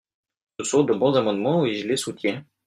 [0.59, 2.43] Ce sont de bons amendements et je les soutiens.